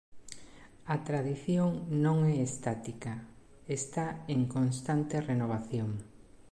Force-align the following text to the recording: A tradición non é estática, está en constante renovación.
A 0.93 0.95
tradición 1.07 1.69
non 2.05 2.17
é 2.33 2.35
estática, 2.49 3.13
está 3.79 4.05
en 4.33 4.41
constante 4.55 5.15
renovación. 5.29 5.89